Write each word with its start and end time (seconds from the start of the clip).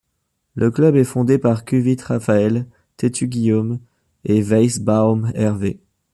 Le 0.55 0.71
club 0.71 0.95
est 0.95 1.03
fondé 1.03 1.37
par 1.37 1.63
Cuvit 1.63 1.97
Raphael, 2.03 2.65
Tetu 2.97 3.27
Guillaume 3.27 3.77
et 4.25 4.41
Weissbaum 4.41 5.31
Hervé. 5.35 5.79